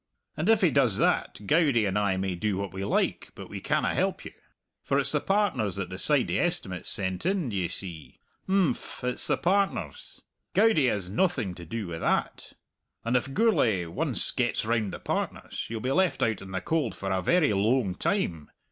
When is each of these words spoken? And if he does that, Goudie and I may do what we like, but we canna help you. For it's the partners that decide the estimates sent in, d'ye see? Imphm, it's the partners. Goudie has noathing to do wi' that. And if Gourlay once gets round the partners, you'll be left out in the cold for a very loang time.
And 0.35 0.49
if 0.49 0.61
he 0.61 0.71
does 0.71 0.97
that, 0.97 1.45
Goudie 1.45 1.85
and 1.85 1.95
I 1.95 2.17
may 2.17 2.33
do 2.33 2.57
what 2.57 2.73
we 2.73 2.83
like, 2.83 3.29
but 3.35 3.51
we 3.51 3.61
canna 3.61 3.93
help 3.93 4.25
you. 4.25 4.31
For 4.83 4.97
it's 4.97 5.11
the 5.11 5.19
partners 5.21 5.75
that 5.75 5.89
decide 5.91 6.27
the 6.27 6.39
estimates 6.39 6.89
sent 6.89 7.23
in, 7.23 7.49
d'ye 7.49 7.67
see? 7.67 8.19
Imphm, 8.49 9.03
it's 9.03 9.27
the 9.27 9.37
partners. 9.37 10.23
Goudie 10.55 10.87
has 10.89 11.07
noathing 11.07 11.53
to 11.53 11.65
do 11.67 11.85
wi' 11.87 11.99
that. 11.99 12.53
And 13.05 13.15
if 13.15 13.31
Gourlay 13.35 13.85
once 13.85 14.31
gets 14.31 14.65
round 14.65 14.91
the 14.91 14.97
partners, 14.99 15.67
you'll 15.69 15.81
be 15.81 15.91
left 15.91 16.23
out 16.23 16.41
in 16.41 16.49
the 16.49 16.61
cold 16.61 16.95
for 16.95 17.11
a 17.11 17.21
very 17.21 17.51
loang 17.53 17.93
time. 17.95 18.49